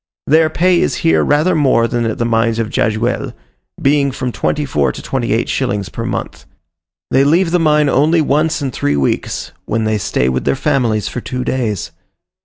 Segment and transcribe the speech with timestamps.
[0.25, 3.33] Their pay is here rather more than at the mines of Jajuel,
[3.79, 6.47] being from 24 to 28 shillings per month.
[7.11, 11.07] They leave the mine only once in three weeks; when they stay with their families
[11.07, 11.91] for two days.